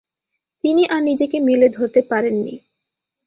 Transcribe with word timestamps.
তিনি 0.63 0.83
আর 0.87 1.01
নিজেকে 1.03 1.37
মেলে 1.39 1.67
ধরতে 1.69 2.01
পারেননি। 2.09 2.55